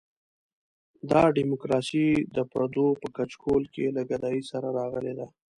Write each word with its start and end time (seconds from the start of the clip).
دا 1.11 1.21
ډیموکراسي 1.37 2.07
د 2.35 2.37
پردو 2.51 2.87
په 3.01 3.07
کچکول 3.17 3.63
کې 3.73 3.85
له 3.95 4.01
ګدایۍ 4.09 4.41
سره 4.51 4.67
راغلې 4.79 5.13
ده. 5.19 5.27